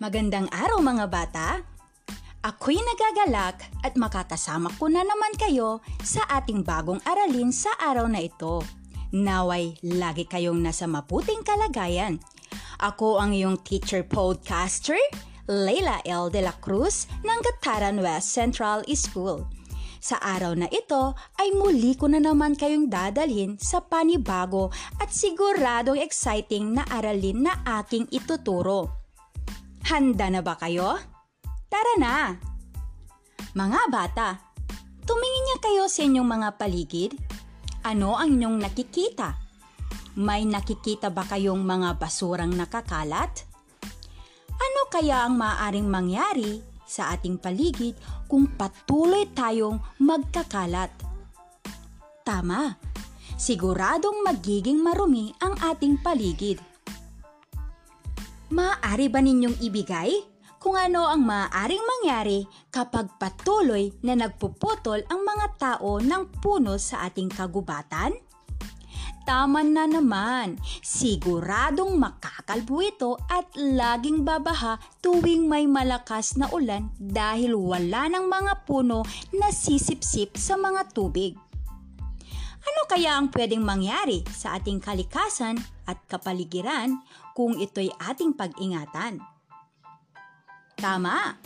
[0.00, 1.60] Magandang araw mga bata!
[2.40, 8.24] Ako'y nagagalak at makakasama ko na naman kayo sa ating bagong aralin sa araw na
[8.24, 8.64] ito.
[9.12, 12.16] Naway lagi kayong nasa maputing kalagayan.
[12.80, 14.96] Ako ang iyong teacher podcaster,
[15.44, 16.32] Leila L.
[16.32, 19.44] De La Cruz ng Gataran West Central School.
[20.00, 26.00] Sa araw na ito ay muli ko na naman kayong dadalhin sa panibago at siguradong
[26.00, 28.99] exciting na aralin na aking ituturo.
[29.86, 31.00] Handa na ba kayo?
[31.70, 32.36] Tara na!
[33.56, 34.28] Mga bata,
[35.02, 37.12] tumingin niya kayo sa inyong mga paligid.
[37.82, 39.34] Ano ang inyong nakikita?
[40.20, 43.46] May nakikita ba kayong mga basurang nakakalat?
[44.50, 47.96] Ano kaya ang maaaring mangyari sa ating paligid
[48.28, 50.92] kung patuloy tayong magkakalat?
[52.22, 52.78] Tama,
[53.40, 56.69] siguradong magiging marumi ang ating paligid.
[58.50, 60.10] Maaari ba ninyong ibigay
[60.58, 67.06] kung ano ang maaaring mangyari kapag patuloy na nagpuputol ang mga tao ng puno sa
[67.06, 68.10] ating kagubatan?
[69.22, 77.54] Tama na naman, siguradong makakalbo ito at laging babaha tuwing may malakas na ulan dahil
[77.54, 81.38] wala ng mga puno na sisipsip sa mga tubig.
[82.60, 85.56] Ano kaya ang pwedeng mangyari sa ating kalikasan
[85.88, 87.00] at kapaligiran
[87.32, 89.20] kung ito'y ating pag-ingatan?
[90.76, 91.36] Tama!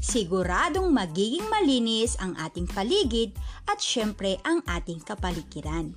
[0.00, 3.36] Siguradong magiging malinis ang ating paligid
[3.68, 5.92] at syempre ang ating kapaligiran.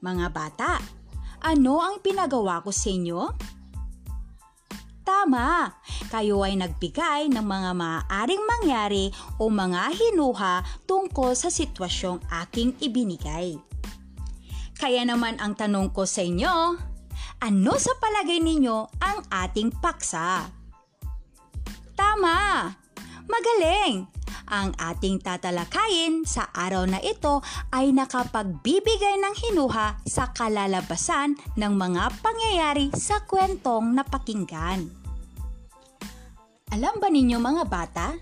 [0.00, 0.80] Mga bata,
[1.44, 3.20] ano ang pinagawa ko sa inyo?
[5.08, 5.72] Tama!
[6.12, 9.08] Kayo ay nagbigay ng mga maaaring mangyari
[9.40, 13.56] o mga hinuha tungkol sa sitwasyong aking ibinigay.
[14.76, 16.76] Kaya naman ang tanong ko sa inyo,
[17.40, 20.44] ano sa palagay ninyo ang ating paksa?
[21.96, 22.68] Tama!
[23.24, 24.17] Magaling!
[24.48, 32.08] Ang ating tatalakayin sa araw na ito ay nakapagbibigay ng hinuha sa kalalabasan ng mga
[32.24, 34.88] pangyayari sa kwentong napakinggan.
[36.72, 38.16] Alam ba ninyo mga bata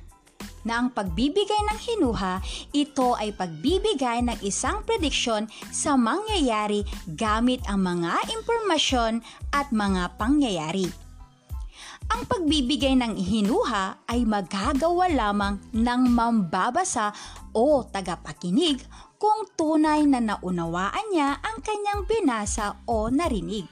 [0.67, 2.43] na ang pagbibigay ng hinuha,
[2.75, 6.83] ito ay pagbibigay ng isang prediksyon sa mangyayari
[7.15, 9.23] gamit ang mga impormasyon
[9.55, 11.06] at mga pangyayari.
[12.07, 17.11] Ang pagbibigay ng hinuha ay magagawa lamang ng mambabasa
[17.51, 18.79] o tagapakinig
[19.19, 23.67] kung tunay na naunawaan niya ang kanyang binasa o narinig.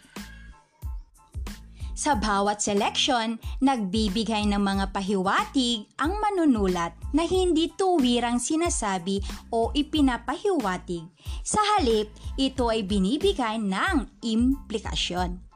[1.94, 9.23] Sa bawat selection, nagbibigay ng mga pahiwatig ang manunulat na hindi tuwirang sinasabi
[9.55, 11.06] o ipinapahiwatig.
[11.47, 15.54] Sa halip, ito ay binibigay ng implikasyon.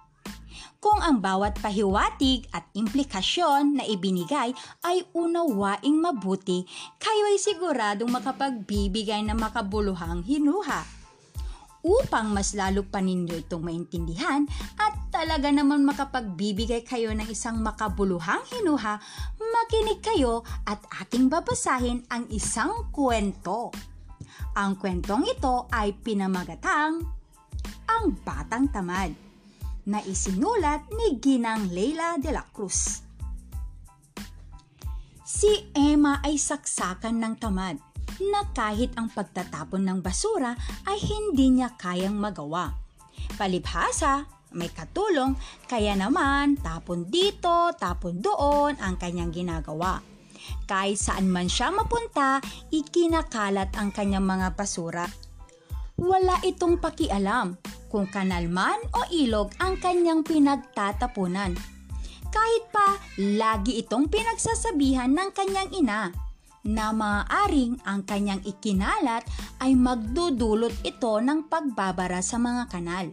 [0.79, 4.55] Kung ang bawat pahiwatig at implikasyon na ibinigay
[4.87, 6.63] ay unawaing mabuti,
[7.03, 10.87] kayo ay siguradong makapagbibigay ng makabuluhang hinuha.
[11.83, 14.47] Upang mas lalo pa ninyo itong maintindihan
[14.79, 19.03] at talaga naman makapagbibigay kayo ng isang makabuluhang hinuha,
[19.35, 23.75] makinig kayo at ating babasahin ang isang kwento.
[24.55, 27.03] Ang kwentong ito ay pinamagatang
[27.91, 29.28] Ang Batang Tamad
[29.89, 33.01] na isinulat ni Ginang Leila de la Cruz.
[35.25, 37.81] Si Emma ay saksakan ng tamad
[38.21, 40.53] na kahit ang pagtatapon ng basura
[40.85, 42.73] ay hindi niya kayang magawa.
[43.41, 45.37] Palibhasa, may katulong,
[45.69, 50.01] kaya naman tapon dito, tapon doon ang kanyang ginagawa.
[50.65, 52.41] Kahit saan man siya mapunta,
[52.73, 55.05] ikinakalat ang kanyang mga basura.
[55.99, 61.57] Wala itong pakialam kung kanal man o ilog ang kanyang pinagtatapunan.
[62.29, 66.13] Kahit pa lagi itong pinagsasabihan ng kanyang ina
[66.69, 69.25] na maaaring ang kanyang ikinalat
[69.65, 73.09] ay magdudulot ito ng pagbabara sa mga kanal.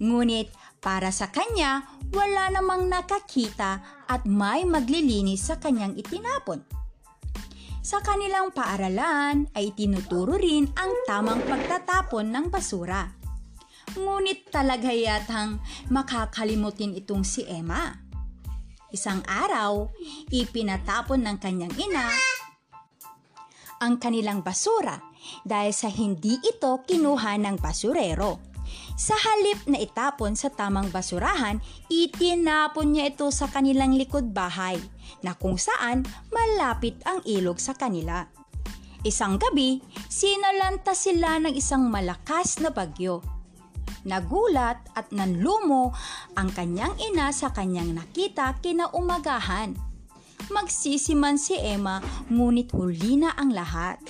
[0.00, 0.48] Ngunit
[0.80, 6.64] para sa kanya, wala namang nakakita at may maglilinis sa kanyang itinapon.
[7.80, 13.08] Sa kanilang paaralan ay tinuturo rin ang tamang pagtatapon ng basura.
[13.96, 17.88] Ngunit talaga yatang makakalimutin itong si Emma.
[18.92, 19.88] Isang araw,
[20.28, 22.06] ipinatapon ng kanyang ina
[23.80, 25.00] ang kanilang basura
[25.40, 28.49] dahil sa hindi ito kinuha ng basurero.
[29.00, 31.56] Sa halip na itapon sa tamang basurahan,
[31.88, 34.76] itinapon niya ito sa kanilang likod bahay
[35.24, 38.28] na kung saan malapit ang ilog sa kanila.
[39.00, 39.80] Isang gabi,
[40.12, 43.24] sinalanta sila ng isang malakas na bagyo.
[44.04, 45.92] Nagulat at nanlumo
[46.36, 49.76] ang kanyang ina sa kanyang nakita kinaumagahan.
[50.52, 54.00] Magsisiman si Emma ngunit huli na ang lahat.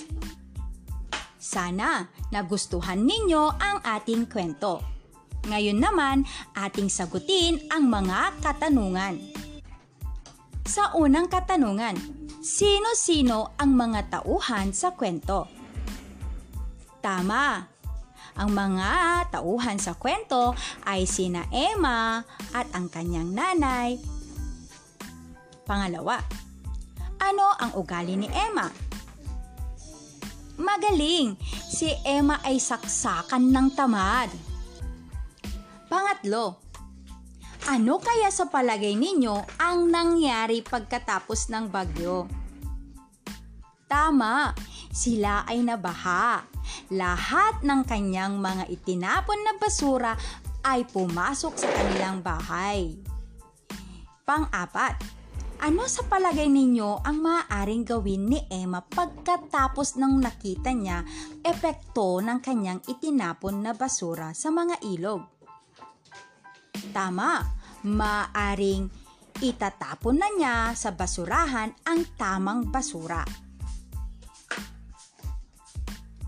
[1.41, 4.77] Sana nagustuhan ninyo ang ating kwento.
[5.49, 6.21] Ngayon naman,
[6.53, 9.17] ating sagutin ang mga katanungan.
[10.69, 11.97] Sa unang katanungan,
[12.45, 15.49] sino-sino ang mga tauhan sa kwento?
[17.01, 17.65] Tama,
[18.37, 18.89] ang mga
[19.33, 20.53] tauhan sa kwento
[20.85, 22.21] ay sina Emma
[22.53, 23.97] at ang kanyang nanay.
[25.65, 26.21] Pangalawa,
[27.17, 28.90] ano ang ugali ni Emma?
[30.61, 31.33] Magaling!
[31.49, 34.29] Si Emma ay saksakan ng tamad.
[35.89, 36.61] Pangatlo,
[37.65, 42.29] ano kaya sa palagay ninyo ang nangyari pagkatapos ng bagyo?
[43.89, 44.53] Tama,
[44.93, 46.45] sila ay nabaha
[46.93, 50.13] lahat ng kanyang mga itinapon na basura
[50.61, 52.95] ay pumasok sa kanilang bahay.
[54.23, 55.01] Pang-apat,
[55.61, 61.05] ano sa palagay ninyo ang maaaring gawin ni Emma pagkatapos ng nakita niya
[61.45, 65.21] epekto ng kanyang itinapon na basura sa mga ilog?
[66.89, 67.45] Tama,
[67.85, 68.89] maaaring
[69.37, 73.21] itatapon na niya sa basurahan ang tamang basura.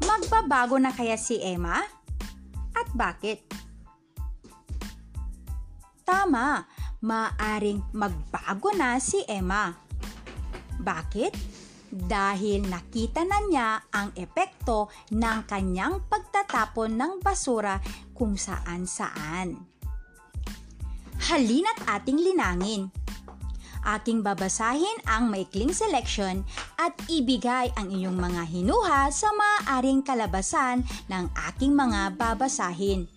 [0.05, 1.81] Magbabago na kaya si Emma?
[2.77, 3.49] At bakit?
[6.05, 6.69] Tama,
[7.03, 9.75] maaring magbago na si Emma.
[10.79, 11.33] Bakit?
[11.93, 17.77] Dahil nakita na niya ang epekto ng kanyang pagtatapon ng basura
[18.17, 19.61] kung saan saan.
[21.29, 22.89] Halina't ating linangin
[23.83, 26.47] Aking babasahin ang maikling selection
[26.79, 33.11] at ibigay ang iyong mga hinuha sa maaaring kalabasan ng aking mga babasahin.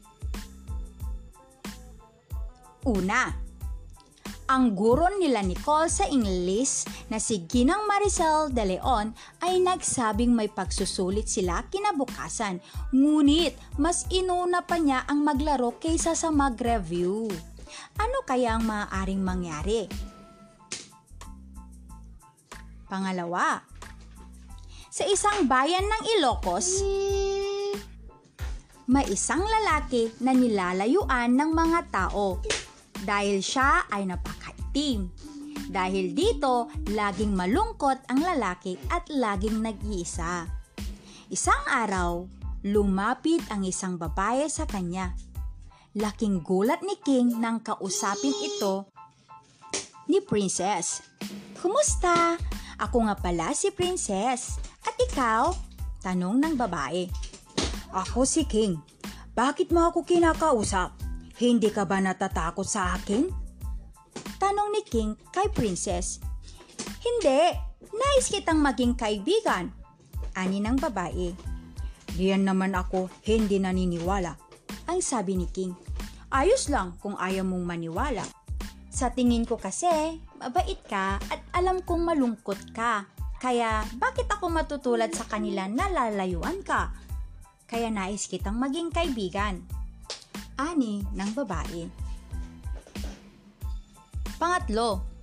[2.82, 3.45] Una,
[4.46, 9.10] ang guro nila Nicole sa English na si Ginang Maricel de Leon
[9.43, 12.62] ay nagsabing may pagsusulit sila kinabukasan.
[12.94, 17.26] Ngunit mas inuna pa niya ang maglaro kaysa sa mag-review.
[17.98, 19.90] Ano kaya ang maaaring mangyari?
[22.87, 23.66] Pangalawa,
[24.94, 26.87] sa isang bayan ng Ilocos,
[28.87, 32.38] may isang lalaki na nilalayuan ng mga tao
[33.02, 35.10] dahil siya ay napakaitim.
[35.66, 40.46] Dahil dito, laging malungkot ang lalaki at laging nag-iisa.
[41.26, 42.22] Isang araw,
[42.62, 45.10] lumapit ang isang babae sa kanya.
[45.96, 48.87] Laking gulat ni King nang kausapin ito
[50.06, 51.02] ni Princess.
[51.58, 52.38] Kumusta?
[52.78, 54.60] Ako nga pala si Princess.
[54.87, 55.50] At ikaw?
[56.04, 57.10] Tanong ng babae.
[57.90, 58.78] Ako si King.
[59.34, 61.06] Bakit mo ako kinakausap?
[61.37, 63.29] Hindi ka ba natatakot sa akin?
[64.41, 66.17] Tanong ni King kay Princess.
[67.05, 67.53] Hindi,
[67.93, 69.69] nais kitang maging kaibigan.
[70.33, 71.37] Ani ng babae.
[72.17, 74.33] Diyan naman ako hindi naniniwala.
[74.88, 75.77] Ang sabi ni King.
[76.33, 78.25] Ayos lang kung ayaw mong maniwala.
[78.89, 83.05] Sa tingin ko kasi, mabait ka at alam kong malungkot ka.
[83.37, 86.97] Kaya bakit ako matutulad sa kanila na lalayuan ka?
[87.69, 89.60] Kaya nais kitang maging kaibigan.
[90.56, 91.82] Ani ng babae.
[94.36, 95.15] Pangatlo,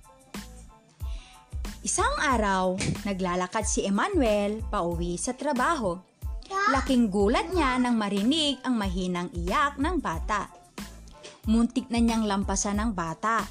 [1.84, 6.00] Isang araw, naglalakad si Emmanuel pauwi sa trabaho.
[6.72, 10.48] Laking gulat niya nang marinig ang mahinang iyak ng bata.
[11.44, 13.44] Muntik na niyang lampasan ng bata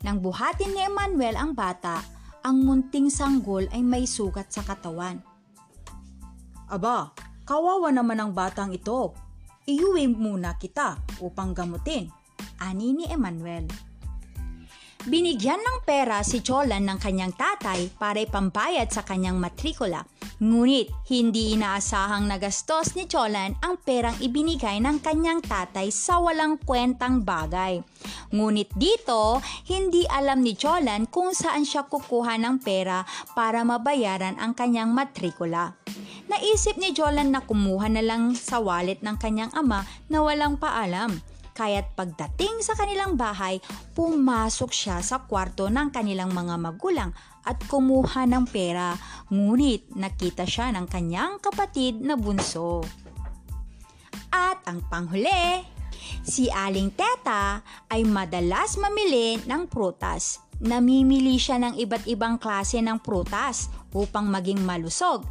[0.00, 2.00] nang buhatin ni Emmanuel ang bata,
[2.40, 5.20] ang munting sanggol ay may sugat sa katawan.
[6.72, 7.12] Aba,
[7.44, 9.12] kawawa naman ang batang ito.
[9.70, 12.10] Iuwi muna kita upang gamutin.
[12.58, 13.70] Ani ni Emmanuel.
[15.06, 20.02] Binigyan ng pera si Cholan ng kanyang tatay para ipambayad sa kanyang matrikula.
[20.42, 27.22] Ngunit hindi inaasahang nagastos ni Cholan ang perang ibinigay ng kanyang tatay sa walang kwentang
[27.22, 27.80] bagay.
[28.34, 29.38] Ngunit dito,
[29.70, 33.06] hindi alam ni Cholan kung saan siya kukuha ng pera
[33.38, 35.78] para mabayaran ang kanyang matrikula.
[36.40, 41.20] Naisip ni Jolan na kumuha na lang sa wallet ng kanyang ama na walang paalam
[41.52, 43.60] Kaya't pagdating sa kanilang bahay,
[43.92, 47.12] pumasok siya sa kwarto ng kanilang mga magulang
[47.44, 48.96] at kumuha ng pera.
[49.28, 52.80] Ngunit nakita siya ng kanyang kapatid na bunso.
[54.32, 55.60] At ang panghuli,
[56.24, 57.60] si Aling Teta
[57.92, 60.40] ay madalas mamili ng prutas.
[60.60, 65.24] Namimili siya ng iba't ibang klase ng prutas upang maging malusog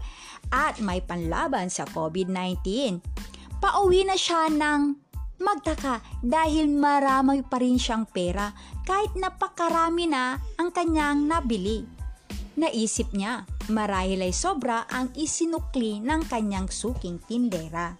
[0.50, 2.66] at may panlaban sa COVID-19.
[3.62, 4.98] Pauwi na siya ng
[5.40, 8.52] magtaka dahil marami pa rin siyang pera
[8.84, 11.86] kahit napakarami na ang kanyang nabili.
[12.60, 17.96] Naisip niya, marahil ay sobra ang isinukli ng kanyang suking tindera.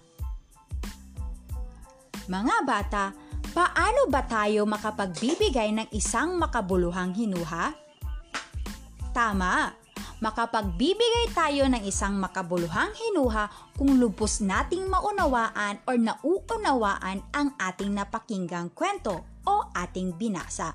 [2.28, 3.04] Mga bata,
[3.50, 7.74] paano ba tayo makapagbibigay ng isang makabuluhang hinuha?
[9.10, 9.74] Tama,
[10.22, 18.70] makapagbibigay tayo ng isang makabuluhang hinuha kung lubos nating maunawaan or nauunawaan ang ating napakinggang
[18.70, 20.70] kwento o ating binasa.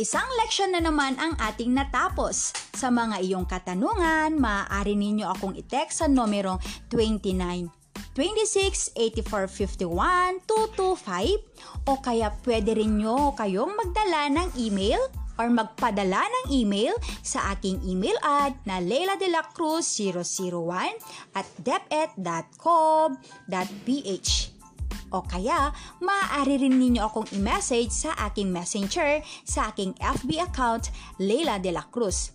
[0.00, 2.56] Isang leksyon na naman ang ating natapos.
[2.72, 7.81] Sa mga iyong katanungan, maaari ninyo akong i-text sa numerong 29
[8.14, 11.40] 26 84 51 225
[11.88, 15.00] o kaya pwede rin nyo kayong magdala ng email
[15.40, 16.92] or magpadala ng email
[17.24, 20.92] sa aking email ad na leiladelacruz001
[21.32, 24.52] at depet.com.ph
[25.12, 30.88] o kaya maaari rin ninyo akong i-message sa aking messenger sa aking FB account
[31.20, 32.32] Leila De La Cruz.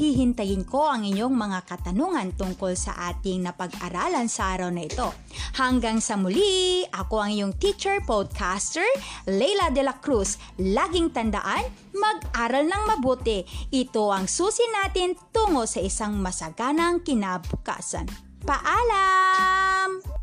[0.00, 5.12] Hihintayin ko ang inyong mga katanungan tungkol sa ating napag-aralan sa araw na ito.
[5.60, 8.88] Hanggang sa muli, ako ang iyong teacher podcaster,
[9.28, 10.40] Leila De La Cruz.
[10.56, 13.44] Laging tandaan, mag-aral ng mabuti.
[13.68, 18.08] Ito ang susi natin tungo sa isang masaganang kinabukasan.
[18.48, 20.19] Paalam!